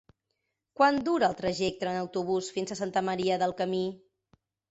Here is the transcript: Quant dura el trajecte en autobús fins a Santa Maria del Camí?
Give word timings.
Quant 0.79 0.95
dura 1.09 1.27
el 1.33 1.37
trajecte 1.41 1.89
en 1.91 1.99
autobús 1.99 2.49
fins 2.57 2.75
a 2.75 2.79
Santa 2.81 3.05
Maria 3.13 3.39
del 3.43 3.57
Camí? 3.63 3.85